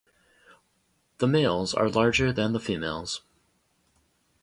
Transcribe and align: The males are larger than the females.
The 1.19 1.27
males 1.27 1.75
are 1.75 1.87
larger 1.87 2.33
than 2.33 2.53
the 2.53 2.59
females. 2.59 3.21